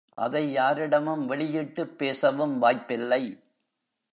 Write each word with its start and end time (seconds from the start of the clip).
அதை 0.13 0.51
யாரிடமும் 0.51 1.25
வெளியிட்டுப் 1.25 1.97
பேசவும் 1.97 2.59
வாய்ப்பில்லை. 2.59 3.39